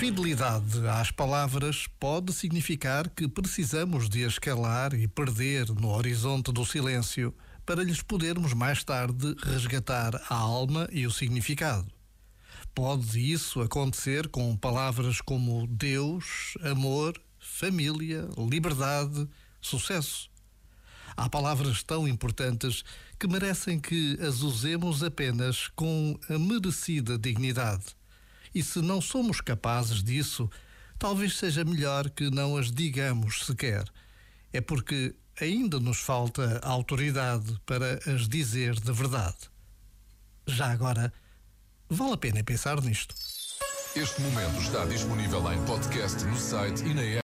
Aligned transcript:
Fidelidade 0.00 0.88
às 0.88 1.10
palavras 1.10 1.86
pode 2.00 2.32
significar 2.32 3.06
que 3.10 3.28
precisamos 3.28 4.08
de 4.08 4.24
as 4.24 4.38
calar 4.38 4.94
e 4.94 5.06
perder 5.06 5.68
no 5.78 5.90
horizonte 5.90 6.50
do 6.50 6.64
silêncio 6.64 7.34
para 7.66 7.84
lhes 7.84 8.00
podermos 8.00 8.54
mais 8.54 8.82
tarde 8.82 9.36
resgatar 9.42 10.16
a 10.30 10.34
alma 10.34 10.88
e 10.90 11.06
o 11.06 11.10
significado. 11.10 11.86
Pode 12.74 13.20
isso 13.20 13.60
acontecer 13.60 14.26
com 14.28 14.56
palavras 14.56 15.20
como 15.20 15.66
Deus, 15.66 16.54
amor, 16.62 17.12
família, 17.38 18.26
liberdade, 18.38 19.28
sucesso. 19.60 20.30
Há 21.14 21.28
palavras 21.28 21.82
tão 21.82 22.08
importantes 22.08 22.82
que 23.18 23.28
merecem 23.28 23.78
que 23.78 24.16
as 24.26 24.40
usemos 24.40 25.02
apenas 25.02 25.68
com 25.76 26.18
a 26.30 26.38
merecida 26.38 27.18
dignidade 27.18 27.99
e 28.54 28.62
se 28.62 28.80
não 28.80 29.00
somos 29.00 29.40
capazes 29.40 30.02
disso, 30.02 30.50
talvez 30.98 31.36
seja 31.36 31.64
melhor 31.64 32.10
que 32.10 32.30
não 32.30 32.56
as 32.56 32.70
digamos 32.70 33.46
sequer. 33.46 33.84
É 34.52 34.60
porque 34.60 35.14
ainda 35.40 35.80
nos 35.80 35.98
falta 35.98 36.60
autoridade 36.62 37.58
para 37.64 38.00
as 38.12 38.28
dizer 38.28 38.74
de 38.74 38.92
verdade. 38.92 39.38
Já 40.46 40.70
agora, 40.72 41.12
vale 41.88 42.12
a 42.12 42.16
pena 42.16 42.44
pensar 42.44 42.80
nisto. 42.82 43.14
Este 43.96 44.20
momento 44.20 44.60
está 44.60 44.84
disponível 44.84 45.52
em 45.52 45.64
podcast 45.64 46.24
no 46.24 46.36
site 46.36 46.84
e 46.84 46.94
na 46.94 47.02
app. 47.02 47.18